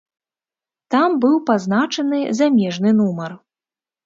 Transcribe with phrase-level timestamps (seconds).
[0.95, 3.31] Там быў пазначаны замежны нумар.